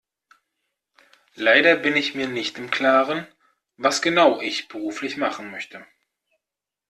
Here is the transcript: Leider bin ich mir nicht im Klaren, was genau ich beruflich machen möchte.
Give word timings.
Leider 1.35 1.75
bin 1.75 1.95
ich 1.95 2.15
mir 2.15 2.27
nicht 2.27 2.57
im 2.57 2.71
Klaren, 2.71 3.27
was 3.77 4.01
genau 4.01 4.39
ich 4.41 4.67
beruflich 4.67 5.15
machen 5.15 5.51
möchte. 5.51 5.85